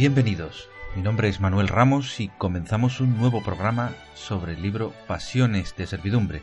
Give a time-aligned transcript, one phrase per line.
[0.00, 5.76] Bienvenidos, mi nombre es Manuel Ramos y comenzamos un nuevo programa sobre el libro Pasiones
[5.76, 6.40] de Servidumbre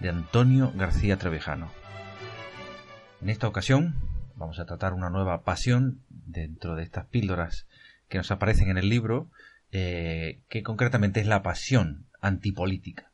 [0.00, 1.70] de Antonio García Trevijano.
[3.22, 3.94] En esta ocasión
[4.34, 7.68] vamos a tratar una nueva pasión dentro de estas píldoras
[8.08, 9.30] que nos aparecen en el libro,
[9.70, 13.12] eh, que concretamente es la pasión antipolítica.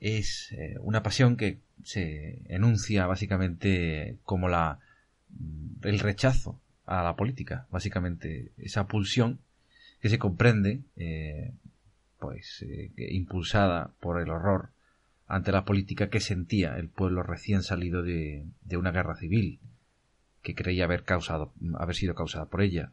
[0.00, 4.78] Es eh, una pasión que se enuncia básicamente como la,
[5.82, 6.58] el rechazo
[6.90, 8.50] a la política, básicamente.
[8.58, 9.38] Esa pulsión
[10.00, 11.52] que se comprende, eh,
[12.18, 14.70] pues, eh, impulsada por el horror
[15.28, 19.60] ante la política que sentía el pueblo recién salido de, de una guerra civil
[20.42, 22.90] que creía haber causado, haber sido causada por ella.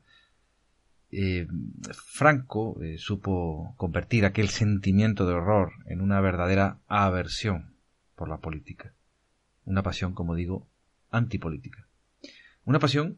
[1.12, 1.48] Eh,
[1.92, 7.74] Franco supo convertir aquel sentimiento de horror en una verdadera aversión
[8.16, 8.94] por la política,
[9.66, 10.68] una pasión, como digo,
[11.10, 11.88] antipolítica,
[12.66, 13.18] una pasión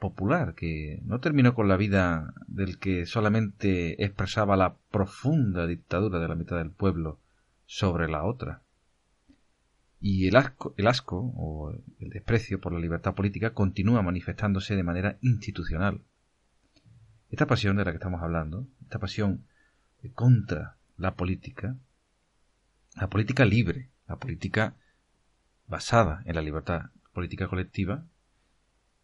[0.00, 6.26] popular que no terminó con la vida del que solamente expresaba la profunda dictadura de
[6.26, 7.20] la mitad del pueblo
[7.66, 8.62] sobre la otra.
[10.00, 14.82] Y el asco, el asco o el desprecio por la libertad política continúa manifestándose de
[14.82, 16.00] manera institucional.
[17.30, 19.44] Esta pasión de la que estamos hablando, esta pasión
[20.14, 21.76] contra la política,
[22.96, 24.74] la política libre, la política
[25.68, 28.04] basada en la libertad política colectiva,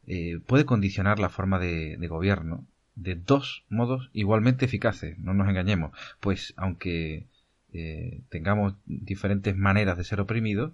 [0.06, 5.93] eh, puede condicionar la forma de, gobierno de dos modos igualmente eficaces, no nos engañemos,
[6.21, 7.27] pues aunque
[7.72, 10.72] eh, tengamos diferentes maneras de ser oprimidos,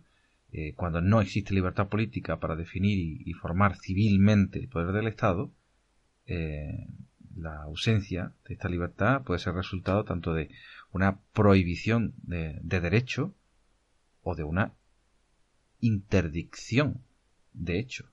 [0.53, 5.09] eh, cuando no existe libertad política para definir y, y formar civilmente el poder del
[5.09, 5.51] Estado,
[7.37, 10.51] la ausencia de esta libertad puede ser resultado tanto de
[10.93, 13.35] una prohibición de, de derecho
[14.23, 14.73] o de una
[15.81, 17.03] interdicción
[17.53, 18.12] de hecho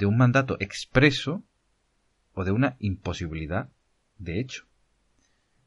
[0.00, 1.44] de un mandato expreso
[2.32, 3.68] o de una imposibilidad
[4.18, 4.64] de hecho.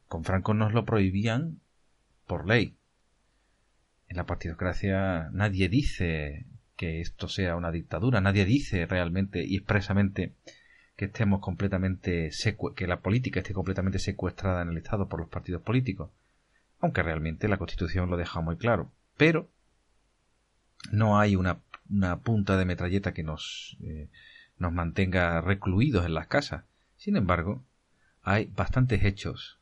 [0.08, 1.62] Con Franco nos lo prohibían
[2.26, 2.76] por ley.
[4.10, 10.34] En la partidocracia nadie dice que esto sea una dictadura, nadie dice realmente y expresamente
[10.96, 12.32] que estemos completamente
[12.76, 16.10] que la política esté completamente secuestrada en el Estado por los partidos políticos,
[16.80, 18.92] aunque realmente la Constitución lo deja muy claro.
[19.16, 19.48] Pero
[20.92, 21.60] no hay una
[21.94, 24.10] una punta de metralleta que nos, eh,
[24.58, 26.66] nos mantenga recluidos en las casas.
[26.98, 27.64] Sin embargo,
[28.22, 29.60] hay bastantes hechos,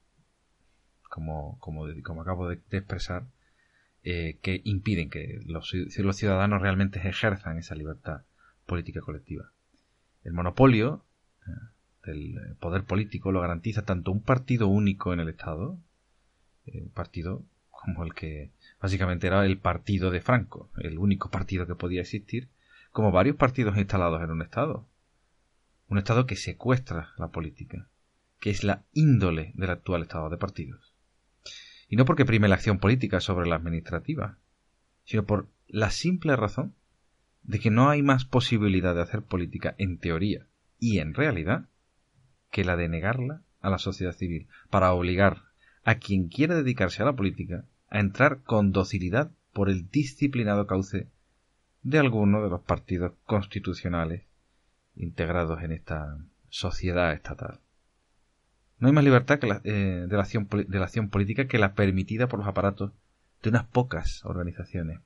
[1.09, 3.25] como, como, como acabo de, expresar,
[4.03, 8.23] eh, que impiden que los, los, ciudadanos realmente ejerzan esa libertad
[8.65, 9.51] política colectiva.
[10.23, 11.03] El monopolio
[11.47, 11.51] eh,
[12.05, 15.77] del poder político lo garantiza tanto un partido único en el Estado,
[16.65, 21.75] un partido como el que básicamente era el partido de Franco, el único partido que
[21.75, 22.49] podía existir,
[22.91, 24.87] como varios partidos instalados en un Estado.
[25.87, 27.87] Un Estado que secuestra la política,
[28.39, 30.95] que es la índole del actual Estado de partidos.
[31.87, 34.37] Y no porque prime la acción política sobre la administrativa,
[35.03, 36.73] sino por la simple razón
[37.43, 40.47] de que no hay más posibilidad de hacer política en teoría
[40.79, 41.69] y en realidad
[42.49, 45.43] que la de negarla a la sociedad civil, para obligar
[45.83, 51.07] a quien quiera dedicarse a la política a entrar con docilidad por el disciplinado cauce
[51.83, 54.23] de alguno de los partidos constitucionales
[54.95, 56.17] integrados en esta
[56.49, 57.59] sociedad estatal.
[58.79, 61.59] No hay más libertad que la, eh, de, la acción, de la acción política que
[61.59, 62.91] la permitida por los aparatos
[63.43, 64.99] de unas pocas organizaciones,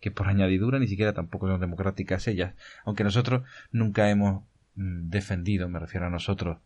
[0.00, 2.54] que por añadidura ni siquiera tampoco son democráticas ellas,
[2.84, 3.42] aunque nosotros
[3.72, 4.44] nunca hemos
[4.74, 6.58] mm, defendido, me refiero a nosotros,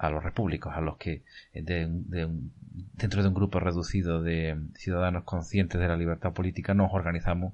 [0.00, 2.28] a los repúblicos, a los que de, de
[2.94, 7.52] dentro de un grupo reducido de ciudadanos conscientes de la libertad política nos organizamos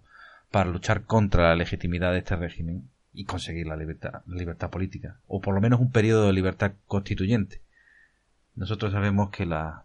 [0.50, 5.16] para luchar contra la legitimidad de este régimen y conseguir la libertad, la libertad política,
[5.26, 7.60] o por lo menos un periodo de libertad constituyente.
[8.54, 9.84] Nosotros sabemos que la,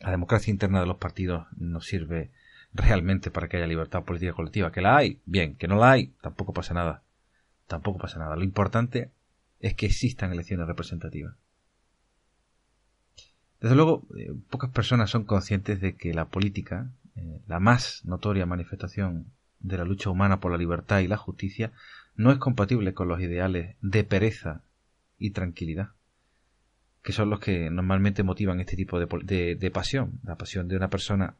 [0.00, 2.30] la democracia interna de los partidos no sirve
[2.72, 4.72] realmente para que haya libertad política colectiva.
[4.72, 7.02] Que la hay, bien, que no la hay, tampoco pasa nada.
[7.66, 8.34] Tampoco pasa nada.
[8.34, 9.10] Lo importante
[9.60, 11.34] es que existan elecciones representativas.
[13.62, 18.44] Desde luego, eh, pocas personas son conscientes de que la política, eh, la más notoria
[18.44, 19.26] manifestación
[19.60, 21.70] de la lucha humana por la libertad y la justicia,
[22.16, 24.62] no es compatible con los ideales de pereza
[25.16, 25.90] y tranquilidad,
[27.04, 30.90] que son los que normalmente motivan este tipo de, de pasión, la pasión de una
[30.90, 31.36] persona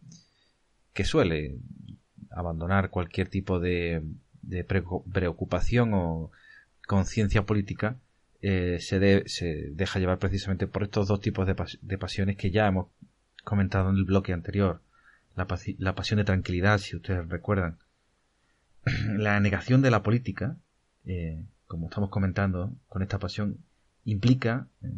[0.93, 1.57] que suele
[2.31, 4.01] abandonar cualquier tipo de,
[4.43, 6.31] de preocupación o
[6.87, 7.97] conciencia política
[8.43, 12.89] eh, se, deja llevar precisamente por estos dos tipos de, de, pasiones que ya hemos
[13.45, 14.81] comentado en el bloque anterior.
[15.37, 15.47] La,
[15.79, 17.79] la pasión de tranquilidad, si ustedes recuerdan.
[19.17, 20.57] la negación de la política,
[21.07, 23.59] eh, como estamos comentando con esta pasión,
[24.05, 24.91] implica eh,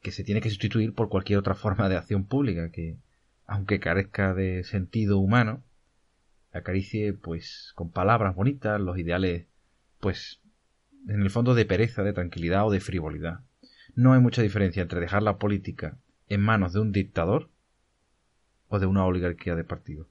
[0.00, 2.96] que se tiene que sustituir por cualquier otra forma de acción pública que,
[3.46, 5.62] aunque carezca de sentido humano,
[6.52, 9.44] acaricie pues con palabras bonitas los ideales
[10.00, 10.40] pues
[11.08, 13.40] en el fondo de pereza, de tranquilidad o de frivolidad.
[13.94, 15.96] No hay mucha diferencia entre dejar la política
[16.28, 17.48] en manos de un dictador
[18.68, 20.08] o de una oligarquía de partido.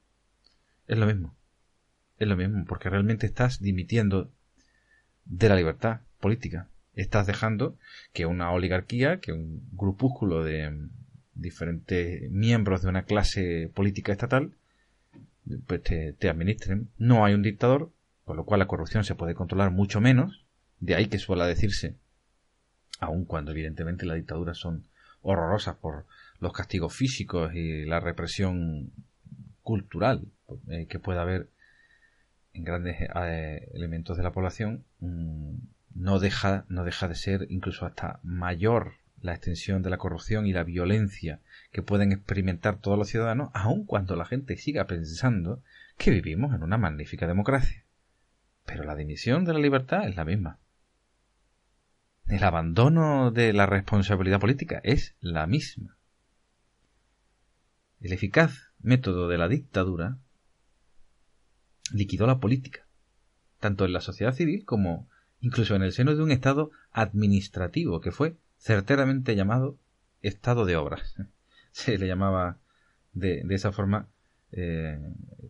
[0.88, 1.36] Es lo mismo.
[2.18, 4.31] Es lo mismo, porque realmente estás dimitiendo
[5.25, 6.69] de la libertad política.
[6.94, 7.77] Estás dejando
[8.13, 10.88] que una oligarquía, que un grupúsculo de
[11.33, 14.53] diferentes miembros de una clase política estatal
[15.68, 16.89] pues te, te administren.
[16.98, 17.91] No hay un dictador,
[18.24, 20.44] con lo cual la corrupción se puede controlar mucho menos
[20.80, 21.95] de ahí que suele decirse,
[23.00, 24.88] aun cuando evidentemente las dictaduras son
[25.22, 26.06] horrorosas por
[26.39, 28.92] los castigos físicos y la represión
[29.63, 30.27] cultural
[30.69, 31.50] eh, que pueda haber
[32.54, 35.56] en grandes eh, elementos de la población, mm,
[35.95, 40.54] no deja, no deja de ser incluso hasta mayor la extensión de la corrupción y
[40.54, 41.39] la violencia
[41.72, 45.63] que pueden experimentar todos los ciudadanos, aun cuando la gente siga pensando
[45.98, 47.83] que vivimos en una magnífica democracia.
[48.66, 50.60] Pero la dimisión de la libertad es la misma
[52.27, 55.95] el abandono de la responsabilidad política es la misma.
[58.01, 60.18] El eficaz método de la dictadura
[61.92, 62.86] liquidó la política,
[63.60, 65.07] tanto en la sociedad civil como
[65.39, 69.77] incluso en el seno de un Estado administrativo que fue certeramente llamado
[70.22, 71.16] Estado de Obras.
[71.72, 72.57] Se le llamaba
[73.13, 74.07] de, esa forma
[74.51, 75.00] eh,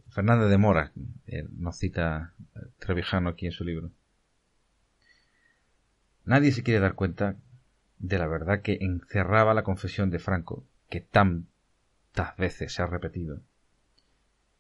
[0.10, 0.92] Fernández de Mora,
[1.28, 2.34] eh, nos cita
[2.80, 3.92] Trevijano aquí en su libro.
[6.26, 7.38] Nadie se quiere dar cuenta
[8.00, 13.42] de la verdad que encerraba la confesión de Franco, que tantas veces se ha repetido.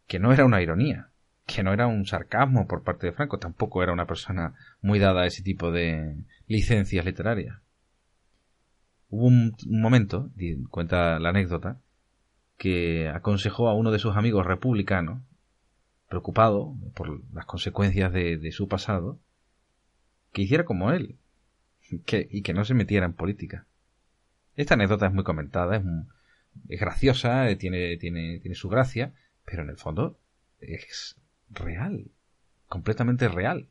[0.06, 1.10] Que no era una ironía,
[1.48, 5.24] que no era un sarcasmo por parte de Franco, tampoco era una persona muy dada
[5.24, 6.16] a ese tipo de
[6.48, 7.58] licencias literarias.
[9.10, 10.30] Hubo un, momento,
[10.70, 11.80] cuenta la anécdota,
[12.58, 15.22] que aconsejó a uno de sus amigos republicanos,
[16.10, 19.20] preocupado por las consecuencias de su pasado,
[20.32, 21.18] que hiciera como él,
[21.90, 23.66] y que no se metiera en política.
[24.56, 25.78] Esta anécdota es muy comentada,
[26.70, 29.14] es, graciosa, eh, tiene, tiene, tiene su gracia,
[29.46, 30.18] pero en el fondo
[30.62, 31.18] es
[31.50, 32.12] real,
[32.68, 33.68] completamente real.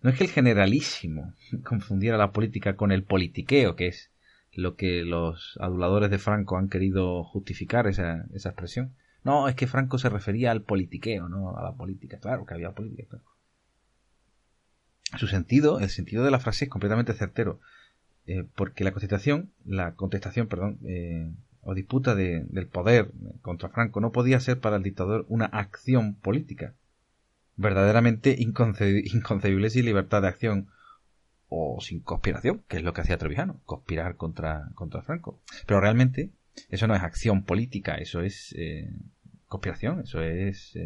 [0.00, 4.10] No es que el generalísimo confundiera la política con el politiqueo, que es
[4.54, 8.94] lo que los aduladores de Franco han querido justificar esa, esa expresión.
[9.24, 12.18] No, es que Franco se refería al politiqueo, no a la política.
[12.18, 13.18] Claro que había política.
[15.16, 17.60] Su sentido, el sentido de la frase es completamente certero,
[18.26, 21.30] eh, porque la contestación, la contestación, perdón, eh,
[21.62, 26.74] o disputa del poder contra Franco no podía ser para el dictador una acción política,
[27.56, 30.68] verdaderamente inconcebible sin libertad de acción
[31.48, 35.38] o sin conspiración, que es lo que hacía Trevijano, conspirar contra, contra Franco.
[35.66, 36.30] Pero realmente
[36.70, 38.90] eso no es acción política, eso es eh,
[39.46, 40.76] conspiración, eso es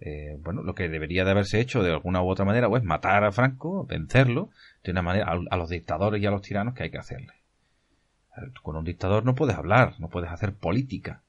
[0.00, 3.24] eh, bueno, lo que debería de haberse hecho de alguna u otra manera es matar
[3.24, 4.50] a Franco, vencerlo,
[4.84, 7.32] de una manera a, los dictadores y a los tiranos que hay que hacerle.
[8.62, 11.22] Con un dictador no puedes hablar, no puedes hacer política.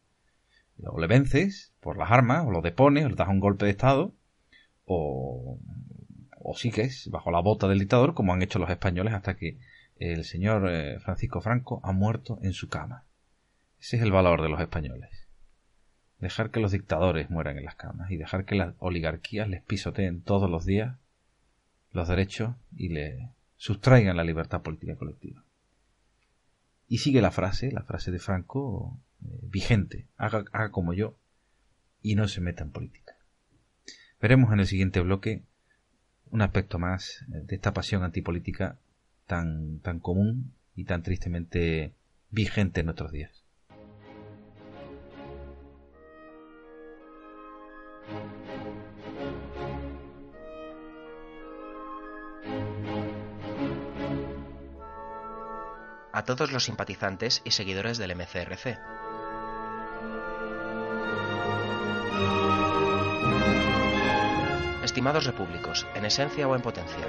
[0.84, 3.72] O le vences por las armas, o lo depones, o le das un golpe de
[3.72, 4.14] estado,
[4.86, 5.58] o,
[6.38, 9.58] o sigues bajo la bota del dictador, como han hecho los españoles hasta que
[9.98, 13.04] el señor eh, Francisco Franco ha muerto en su cama.
[13.82, 15.29] Ese es el valor de los españoles
[16.20, 20.22] dejar que los dictadores mueran en las camas y dejar que las oligarquías les pisoteen
[20.22, 20.98] todos los días
[21.92, 25.44] los derechos y le sustraigan la libertad política colectiva.
[26.88, 31.16] Y sigue la frase, la frase de Franco, eh, vigente, haga, haga como yo
[32.02, 33.16] y no se meta en política.
[34.22, 35.44] Veremos en el siguiente bloque
[36.32, 38.78] un aspecto más eh, de esta pasión antipolítica
[39.28, 41.94] tan, tan común y tan tristemente
[42.32, 43.39] vigente en nuestros días.
[56.12, 58.78] A todos los simpatizantes y seguidores del MCRC.
[64.84, 67.06] Estimados repúblicos, en esencia o en potencia.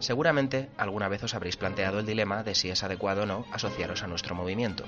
[0.00, 4.02] Seguramente alguna vez os habréis planteado el dilema de si es adecuado o no asociaros
[4.02, 4.84] a nuestro movimiento.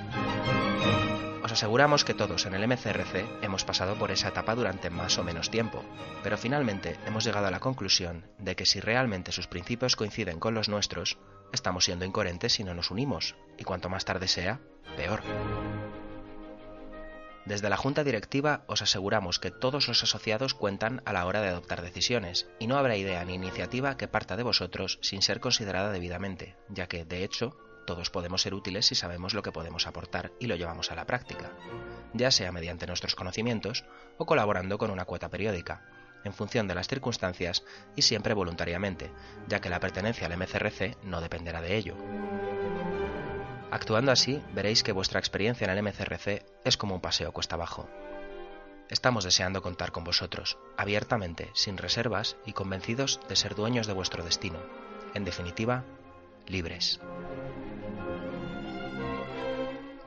[1.43, 5.25] Os aseguramos que todos en el MCRC hemos pasado por esa etapa durante más o
[5.25, 5.83] menos tiempo,
[6.23, 10.55] pero finalmente hemos llegado a la conclusión de que si realmente sus principios coinciden con
[10.55, 11.19] los nuestros,
[11.53, 14.61] estamos siendo incoherentes si no nos unimos, y cuanto más tarde sea,
[14.97, 15.23] peor.
[17.45, 21.49] Desde la Junta Directiva os aseguramos que todos los asociados cuentan a la hora de
[21.49, 25.91] adoptar decisiones, y no habrá idea ni iniciativa que parta de vosotros sin ser considerada
[25.91, 30.33] debidamente, ya que, de hecho, todos podemos ser útiles si sabemos lo que podemos aportar
[30.39, 31.51] y lo llevamos a la práctica,
[32.13, 33.85] ya sea mediante nuestros conocimientos
[34.19, 35.83] o colaborando con una cuota periódica,
[36.25, 37.65] en función de las circunstancias
[37.97, 39.11] y siempre voluntariamente,
[39.49, 41.97] ya que la pertenencia al MCRC no dependerá de ello.
[43.71, 47.89] Actuando así, veréis que vuestra experiencia en el MCRC es como un paseo cuesta abajo.
[48.91, 54.23] Estamos deseando contar con vosotros, abiertamente, sin reservas y convencidos de ser dueños de vuestro
[54.23, 54.59] destino.
[55.15, 55.85] En definitiva,
[56.47, 57.01] libres.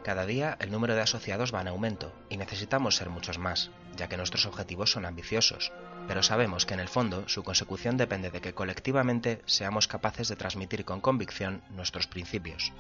[0.05, 4.07] Cada día el número de asociados va en aumento y necesitamos ser muchos más, ya
[4.07, 5.71] que nuestros objetivos son ambiciosos,
[6.07, 10.35] pero sabemos que en el fondo su consecución depende de que colectivamente seamos capaces de
[10.35, 12.71] transmitir con convicción nuestros principios.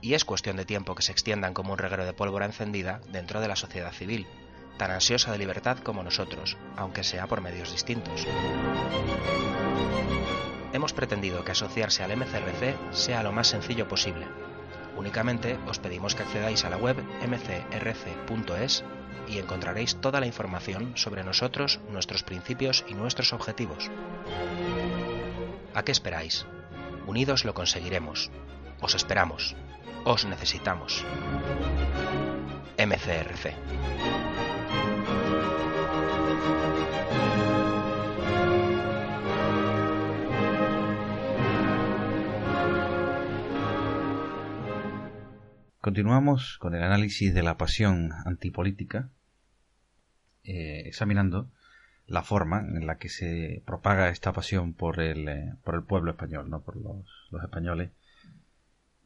[0.00, 3.40] Y es cuestión de tiempo que se extiendan como un reguero de pólvora encendida dentro
[3.40, 4.26] de la sociedad civil,
[4.76, 8.26] tan ansiosa de libertad como nosotros, aunque sea por medios distintos.
[10.72, 14.26] Hemos pretendido que asociarse al MCRC sea lo más sencillo posible.
[14.96, 16.96] Únicamente os pedimos que accedáis a la web
[17.26, 18.84] mcrc.es
[19.28, 23.90] y encontraréis toda la información sobre nosotros, nuestros principios y nuestros objetivos.
[25.74, 26.46] ¿A qué esperáis?
[27.06, 28.30] Unidos lo conseguiremos.
[28.80, 29.56] Os esperamos.
[30.04, 31.04] Os necesitamos.
[32.78, 33.54] MCRC.
[45.84, 49.10] Continuamos con el análisis de la pasión antipolítica,
[50.42, 51.50] eh, examinando
[52.06, 56.12] la forma en la que se propaga esta pasión por el, eh, por el pueblo
[56.12, 57.04] español, no por los,
[57.44, 57.90] españoles,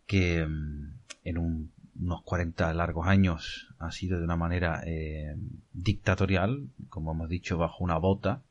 [0.07, 5.35] que mm, en un- unos 40 largos años ha sido de una manera eh,
[5.73, 8.45] dictatorial, como hemos dicho, bajo una bota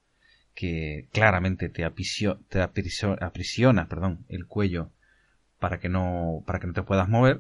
[0.54, 4.92] que claramente te, te apriso- aprisiona perdón, el cuello
[5.60, 7.40] para que no para que no te puedas mover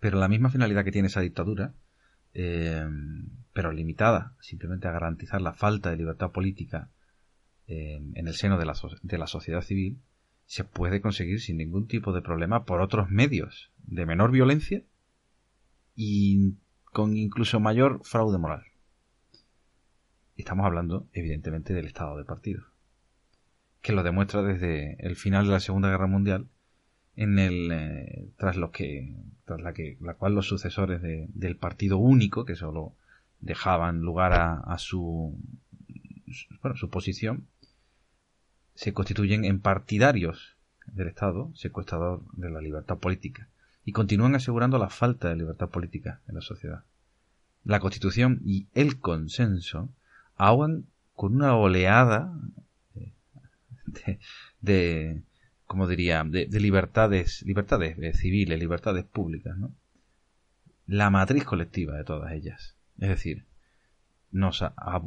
[0.00, 1.74] pero la misma finalidad que tiene esa dictadura,
[2.34, 2.86] eh,
[3.52, 6.90] pero limitada simplemente a garantizar la falta de libertad política
[7.66, 10.00] eh, en el seno de la, so- de la sociedad civil,
[10.46, 14.82] se puede conseguir sin ningún tipo de problema por otros medios de menor violencia
[15.94, 16.54] y
[16.84, 18.64] con incluso mayor fraude moral.
[20.36, 22.64] Estamos hablando, evidentemente, del estado de partido,
[23.82, 26.48] que lo demuestra desde el final de la Segunda Guerra Mundial
[27.22, 31.56] en el eh, tras los que tras la que la cual los sucesores de- del
[31.56, 32.94] partido único que solo
[33.40, 35.36] dejaban lugar a, a su
[36.62, 37.46] bueno, su posición
[38.74, 43.48] se constituyen en partidarios del Estado secuestrador de la libertad política
[43.84, 46.84] y continúan asegurando la falta de libertad política en la sociedad.
[47.64, 49.90] La Constitución y el consenso
[50.36, 52.32] ahogan con una oleada
[54.60, 55.22] de
[55.70, 59.72] como diría, de, de libertades, libertades civiles, libertades públicas, ¿no?
[60.88, 62.74] La matriz colectiva de todas ellas.
[62.98, 63.44] Es decir,
[64.32, 64.64] nos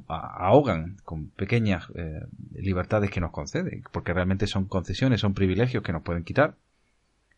[0.07, 2.21] ahogan con pequeñas eh,
[2.53, 6.55] libertades que nos conceden, porque realmente son concesiones, son privilegios que nos pueden quitar.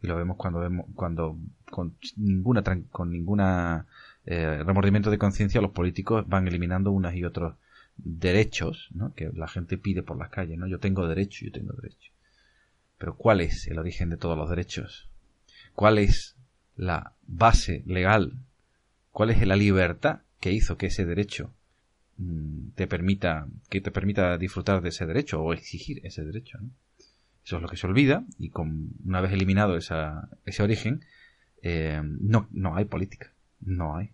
[0.03, 1.35] Y lo vemos cuando vemos, cuando
[1.71, 3.87] con ninguna con ninguna
[4.27, 7.55] eh, remordimiento de conciencia los políticos van eliminando unas y otros
[7.97, 9.15] derechos, ¿no?
[9.15, 10.67] Que la gente pide por las calles, ¿no?
[10.67, 12.11] Yo tengo derecho, yo tengo derecho.
[12.97, 15.09] Pero ¿cuál es el origen de todos los derechos?
[15.73, 16.35] ¿Cuál es
[16.75, 18.33] la base legal?
[19.11, 21.53] ¿Cuál es la libertad que hizo que ese derecho
[22.17, 26.59] mm, te permita que te permita disfrutar de ese derecho o exigir ese derecho?
[27.43, 31.05] Eso es lo que se olvida y con una vez eliminado esa, ese origen
[31.61, 33.31] eh, no, no hay política.
[33.59, 34.11] No hay.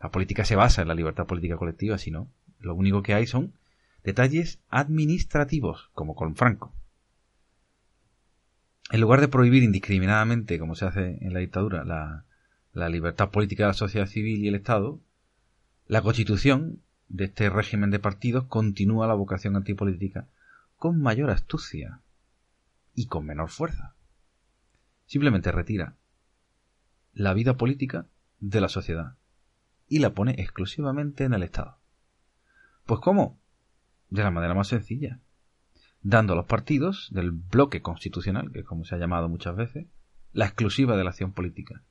[0.00, 3.26] La política se basa en la libertad política colectiva, si no, lo único que hay
[3.26, 3.52] son
[4.02, 6.72] detalles administrativos, como con Franco.
[8.90, 13.68] En lugar de prohibir indiscriminadamente, como se hace en la dictadura, la, libertad política de
[13.68, 14.98] la sociedad civil y el Estado,
[15.86, 20.26] la constitución de este régimen de partidos continúa la vocación antipolítica
[20.76, 22.00] con mayor astucia
[22.94, 23.94] y con menor fuerza.
[25.06, 25.94] Simplemente retira
[27.14, 28.06] la vida política
[28.40, 29.14] de la sociedad
[29.88, 31.76] y la pone exclusivamente en el Estado.
[32.86, 33.38] Pues ¿cómo?
[34.08, 35.20] De la manera más sencilla,
[36.02, 39.86] dando a los partidos del bloque constitucional, que es como se ha llamado muchas veces,
[40.32, 41.82] la exclusiva de la acción política,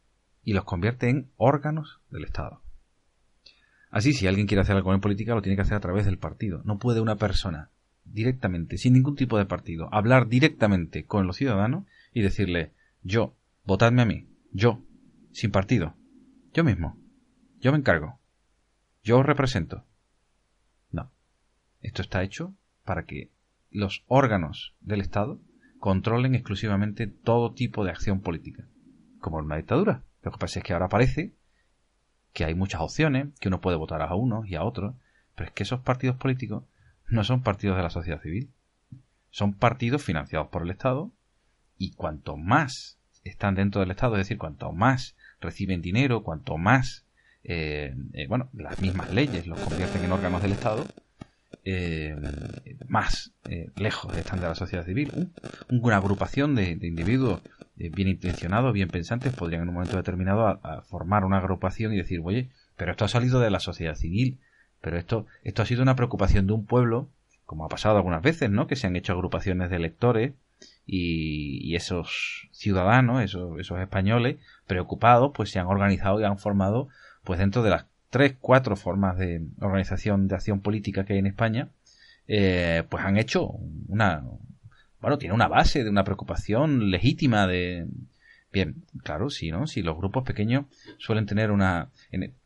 [0.43, 2.61] y los convierte en órganos del Estado.
[3.91, 6.19] Así, si alguien quiere hacer algo en política, lo tiene que hacer a través del
[6.19, 6.61] partido.
[6.63, 7.71] No puede una persona
[8.05, 12.73] directamente, sin ningún tipo de partido, hablar directamente con los ciudadanos y decirle,
[13.03, 13.35] yo,
[13.65, 14.83] votadme a mí, yo,
[15.31, 15.95] sin partido,
[16.53, 16.97] yo mismo,
[17.59, 18.19] yo me encargo,
[19.03, 19.85] yo os represento.
[20.91, 21.11] No.
[21.81, 23.31] Esto está hecho para que
[23.71, 25.39] los órganos del Estado
[25.79, 28.65] controlen exclusivamente todo tipo de acción política,
[29.19, 30.03] como en una dictadura.
[30.23, 31.33] Lo que pasa es que ahora parece
[32.33, 34.95] que hay muchas opciones, que uno puede votar a unos y a otros,
[35.35, 36.63] pero es que esos partidos políticos
[37.07, 38.51] no son partidos de la sociedad civil,
[39.31, 41.11] son partidos financiados por el Estado
[41.77, 47.05] y cuanto más están dentro del Estado, es decir, cuanto más reciben dinero, cuanto más,
[47.43, 50.85] eh, eh, bueno, las mismas leyes los convierten en órganos del Estado,
[51.63, 52.15] eh,
[52.87, 53.33] más
[53.75, 55.29] lejos están de la sociedad civil.
[55.69, 57.41] Una agrupación de, individuos
[57.75, 62.49] bien intencionados, bien pensantes, podrían en un momento determinado formar una agrupación y decir, oye,
[62.75, 64.39] pero esto ha salido de la sociedad civil,
[64.81, 67.09] pero esto, esto ha sido una preocupación de un pueblo,
[67.45, 68.67] como ha pasado algunas veces, ¿no?
[68.67, 70.33] Que se han hecho agrupaciones de electores
[70.85, 74.37] y, esos ciudadanos, esos, esos españoles
[74.67, 76.89] preocupados, pues se han organizado y han formado,
[77.23, 81.27] pues dentro de las tres, cuatro formas de organización de acción política que hay en
[81.27, 81.69] España,
[82.27, 83.47] eh, pues han hecho
[83.87, 84.23] una,
[85.01, 87.87] bueno, tiene una base de una preocupación legítima de,
[88.51, 89.67] bien, claro, sí, ¿no?
[89.67, 90.65] Si los grupos pequeños
[90.97, 91.89] suelen tener una,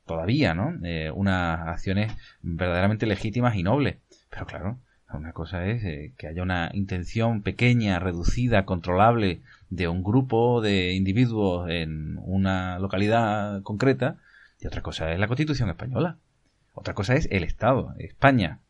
[0.05, 0.73] todavía, ¿no?
[0.83, 2.11] Eh, unas acciones
[2.41, 3.97] verdaderamente legítimas y nobles,
[4.29, 4.79] pero claro,
[5.13, 10.93] una cosa es eh, que haya una intención pequeña, reducida, controlable de un grupo de
[10.93, 14.17] individuos en una localidad concreta
[14.63, 16.19] y otra cosa es la Constitución española.
[16.73, 18.62] Otra cosa es el Estado, España,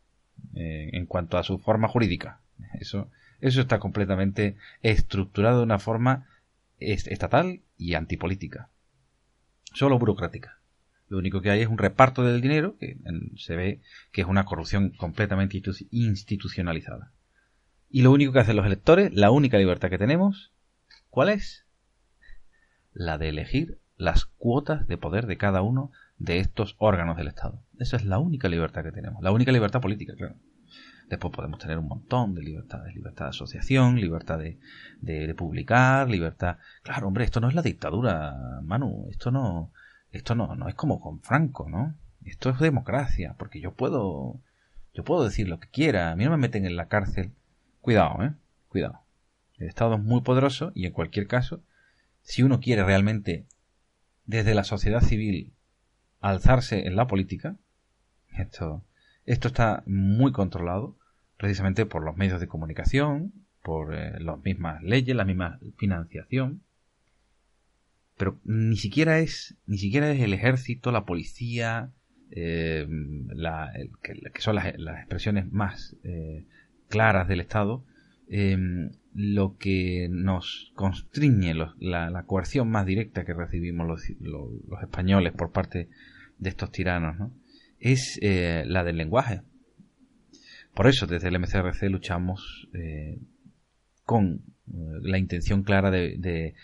[0.54, 2.40] eh, en cuanto a su forma jurídica.
[2.80, 6.26] Eso, eso está completamente estructurado de una forma
[6.78, 8.70] estatal y antipolítica.
[9.72, 10.58] Solo burocrática.
[11.08, 12.96] Lo único que hay es un reparto del dinero que
[13.36, 13.80] se ve
[14.10, 17.12] que es una corrupción completamente institucionalizada.
[17.88, 20.52] Y lo único que hacen los electores, la única libertad que tenemos,
[21.08, 21.66] ¿cuál es?
[22.92, 27.62] La de elegir las cuotas de poder de cada uno de estos órganos del Estado.
[27.78, 30.36] Esa es la única libertad que tenemos, la única libertad política, claro.
[31.08, 34.58] Después podemos tener un montón de libertades, libertad de asociación, libertad de,
[35.00, 36.56] de, publicar, libertad...
[36.82, 39.70] Claro, hombre, esto no es la dictadura, Manu, esto no,
[40.10, 41.94] esto no, no es como con Franco, ¿no?
[42.24, 44.40] Esto es democracia, porque yo puedo,
[44.94, 47.32] yo puedo decir lo que quiera, a mí no me meten en la cárcel.
[47.82, 48.32] Cuidado, ¿eh?
[48.68, 49.00] Cuidado.
[49.58, 51.62] El Estado es muy poderoso y en cualquier caso,
[52.22, 53.46] si uno quiere realmente
[54.26, 55.52] desde la sociedad civil
[56.20, 57.56] alzarse en la política,
[58.36, 58.82] esto,
[59.26, 60.96] esto está muy controlado
[61.36, 63.32] precisamente por los medios de comunicación,
[63.62, 66.62] por eh, las mismas leyes, la misma financiación,
[68.16, 71.90] pero ni siquiera es ni siquiera es el ejército, la policía,
[72.30, 72.86] eh,
[74.02, 76.44] que, son las, expresiones más eh,
[76.88, 77.84] claras del Estado,
[79.14, 85.88] lo que nos constriñe la, coerción más directa que recibimos los, los, españoles por parte
[86.38, 87.32] de estos tiranos, ¿no?
[87.78, 89.42] es eh, la del lenguaje.
[90.74, 93.18] Por eso desde el MCRC luchamos eh,
[94.04, 96.54] con eh, la intención clara de, de,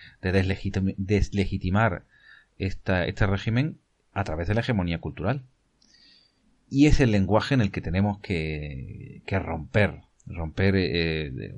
[0.97, 2.05] deslegitimar
[2.59, 3.79] esta, este régimen
[4.13, 5.45] a través de la hegemonía cultural.
[6.69, 11.55] Y es el lenguaje en el que tenemos que, que romper, romper eh,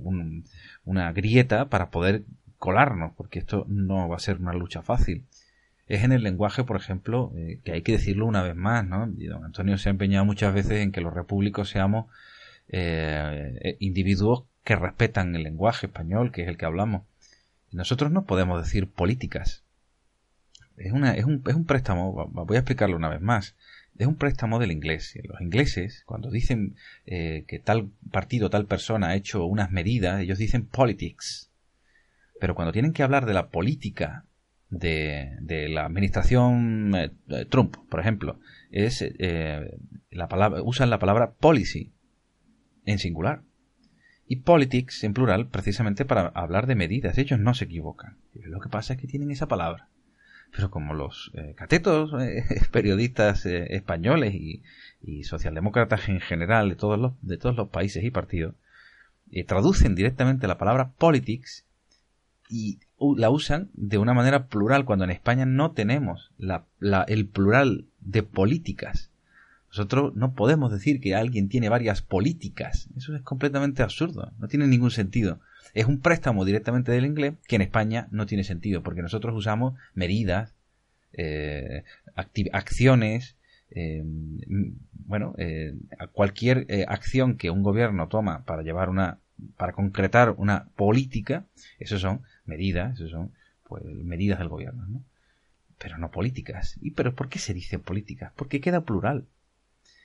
[0.84, 2.24] una grieta para poder
[2.62, 5.24] colarnos, porque esto no va a ser una lucha fácil.
[5.88, 9.12] Es en el lenguaje, por ejemplo, eh, que hay que decirlo una vez más, ¿no?
[9.18, 12.06] Y don Antonio se ha empeñado muchas veces en que los repúblicos seamos
[12.68, 17.02] eh, eh, individuos que respetan el lenguaje español, que es el que hablamos.
[17.72, 19.64] nosotros no podemos decir políticas.
[20.76, 23.56] Es, una, es, un, es un préstamo, voy a explicarlo una vez más
[24.02, 25.18] es un préstamo del inglés.
[25.24, 30.38] Los ingleses, cuando dicen eh, que tal partido, tal persona ha hecho unas medidas, ellos
[30.38, 31.50] dicen politics.
[32.40, 34.24] Pero cuando tienen que hablar de la política
[34.68, 38.38] de, la administración eh, Trump, por ejemplo,
[38.70, 38.90] eh,
[40.64, 41.92] usan la palabra policy
[42.84, 43.42] en singular
[44.26, 47.18] y politics en plural precisamente para hablar de medidas.
[47.18, 48.16] Ellos no se equivocan.
[48.34, 49.88] Lo que pasa es que tienen esa palabra.
[50.54, 52.12] Pero como los eh, catetos
[52.72, 54.62] periodistas españoles y,
[55.24, 58.54] socialdemócratas en general de todos los, de todos los países y partidos
[59.46, 61.64] traducen directamente la palabra politics
[62.52, 62.80] y
[63.16, 66.66] la usan de una manera plural cuando en España no tenemos la,
[67.08, 69.10] el plural de políticas.
[69.68, 72.90] Nosotros no podemos decir que alguien tiene varias políticas.
[72.94, 74.32] Eso es completamente absurdo.
[74.38, 75.40] No tiene ningún sentido.
[75.74, 79.74] Es un préstamo directamente del inglés que en España no tiene sentido porque nosotros usamos
[79.94, 80.54] medidas,
[81.12, 81.84] eh,
[82.52, 83.36] acciones,
[83.70, 84.02] eh,
[85.06, 85.74] bueno, eh,
[86.12, 89.18] cualquier acción que un gobierno toma para llevar una,
[89.56, 91.46] para concretar una política,
[91.78, 93.32] eso son medidas, eso son
[93.64, 95.04] pues medidas del gobierno, ¿no?
[95.78, 96.78] Pero no políticas.
[96.80, 98.32] ¿Y pero por qué se dice políticas?
[98.36, 99.26] Porque queda plural.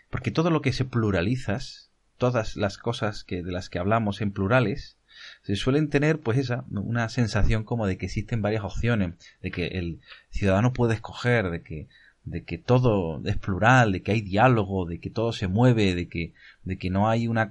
[0.10, 4.32] Porque todo lo que se pluralizas, todas las cosas que de las que hablamos en
[4.32, 4.97] plurales,
[5.44, 9.68] se suelen tener pues esa una sensación como de que existen varias opciones, de que
[9.68, 10.00] el
[10.30, 11.88] ciudadano puede escoger, de que
[12.28, 16.10] de que todo es plural, de que hay diálogo, de que todo se mueve, de
[16.10, 17.50] que, de que no hay una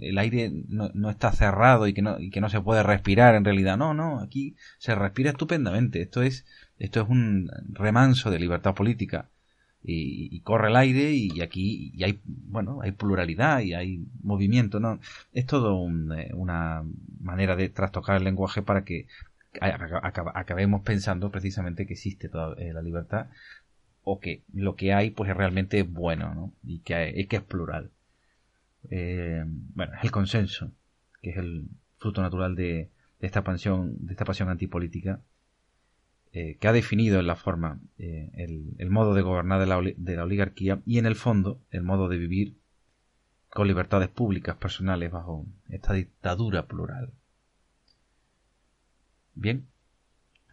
[0.00, 3.44] el aire no, está cerrado y que no, y que no se puede respirar en
[3.44, 3.76] realidad.
[3.76, 6.00] No, no, aquí se respira estupendamente.
[6.00, 6.46] Esto es,
[6.78, 9.28] esto es un remanso de libertad política.
[9.86, 14.98] Y, corre el aire y aquí y hay, bueno, hay pluralidad y hay movimiento, ¿no?
[15.34, 16.84] Es todo eh, una
[17.20, 19.06] manera de trastocar el lenguaje para que
[19.60, 23.28] acabemos pensando precisamente que existe toda eh, la libertad
[24.04, 26.52] o que lo que hay pues es realmente bueno ¿no?
[26.62, 27.90] y que, que es plural.
[28.90, 30.70] Eh, bueno, es el consenso,
[31.22, 31.68] que es el
[31.98, 35.20] fruto natural de, esta pasión, de esta pasión antipolítica,
[36.36, 39.66] eh, que ha definido en la forma eh, el, modo de gobernar de
[40.16, 42.56] la, oligarquía y en el fondo el modo de vivir
[43.50, 47.12] con libertades públicas personales bajo esta dictadura plural.
[49.36, 49.68] Bien,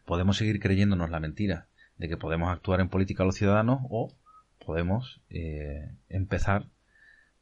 [0.05, 1.65] podemos seguir creyéndonos la mentira
[1.97, 4.13] de que podemos actuar en política a los ciudadanos o
[4.63, 6.67] podemos eh, empezar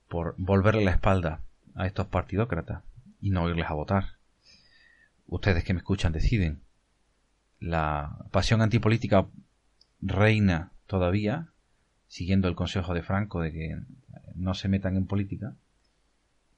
[0.08, 1.42] por volverle la espalda
[1.76, 2.84] a estos partidócratas
[3.20, 4.18] y no irles a votar.
[5.28, 6.62] Ustedes que me escuchan deciden.
[7.60, 9.28] La pasión antipolítica
[10.02, 11.50] reina todavía,
[12.08, 13.78] siguiendo el consejo de Franco de que
[14.36, 15.56] no se metan en política.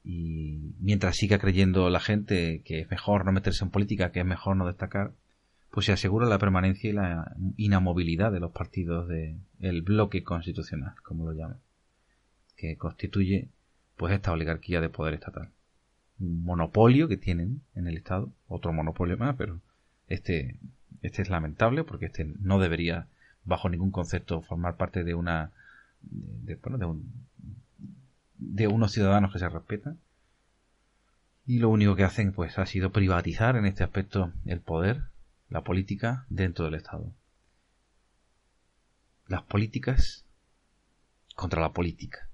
[0.03, 4.25] Y mientras siga creyendo la gente que es mejor no meterse en política, que es
[4.25, 5.13] mejor no destacar,
[5.71, 11.25] pues se asegura la permanencia y la inamovilidad de los partidos del bloque constitucional, como
[11.25, 11.59] lo llaman,
[12.57, 13.49] que constituye
[13.95, 15.49] pues esta oligarquía de poder estatal.
[16.19, 19.61] Un monopolio que tienen en el Estado, otro monopolio más, pero
[20.07, 20.57] este,
[21.01, 23.07] este es lamentable porque este no debería
[23.43, 25.51] bajo ningún concepto formar parte de una
[28.37, 29.99] de, unos ciudadanos que se respetan
[31.45, 35.03] y lo único que hacen pues ha sido privatizar en este aspecto el poder
[35.49, 37.11] la política dentro del Estado.
[39.27, 40.23] Las políticas
[41.35, 42.29] contra la política.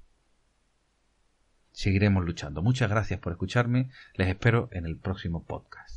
[1.71, 2.61] Seguiremos luchando.
[2.61, 3.89] Muchas gracias por escucharme.
[4.15, 5.96] Les espero en el próximo podcast.